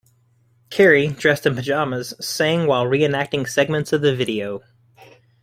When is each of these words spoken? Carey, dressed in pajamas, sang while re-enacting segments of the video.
Carey, 0.71 1.09
dressed 1.09 1.45
in 1.45 1.53
pajamas, 1.53 2.15
sang 2.19 2.65
while 2.65 2.87
re-enacting 2.87 3.45
segments 3.45 3.93
of 3.93 4.01
the 4.01 4.15
video. 4.15 4.63